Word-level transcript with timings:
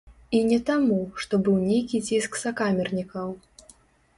І 0.37 0.39
не 0.51 0.57
таму, 0.69 0.97
што 1.25 1.39
быў 1.47 1.59
нейкі 1.67 2.01
ціск 2.07 2.41
сакамернікаў. 2.45 3.29